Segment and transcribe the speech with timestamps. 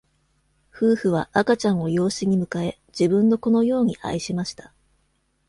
[0.71, 4.73] 夫婦は赤ちゃんを養子に迎え、自分のこのように愛しました。